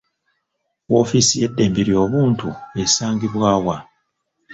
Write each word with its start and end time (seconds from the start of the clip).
Woofiisi 0.91 1.35
y'eddembe 1.41 1.81
ly'obuntu 1.87 2.49
esangibwa 2.81 3.51
wa? 3.65 3.77